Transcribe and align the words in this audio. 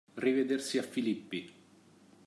Rivedersi 0.15 0.79
a 0.79 0.81
Filippi. 0.81 1.41